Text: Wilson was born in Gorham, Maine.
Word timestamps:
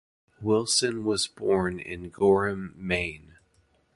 Wilson 0.41 1.03
was 1.05 1.27
born 1.27 1.77
in 1.79 2.09
Gorham, 2.09 2.73
Maine. 2.75 3.37